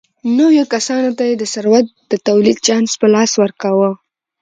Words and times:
نویو 0.37 0.65
کسانو 0.73 1.11
ته 1.17 1.23
یې 1.29 1.35
د 1.37 1.43
ثروت 1.53 1.85
د 2.11 2.13
تولید 2.27 2.57
چانس 2.67 2.91
په 3.01 3.07
لاس 3.15 3.31
ورکاوه. 3.43 3.89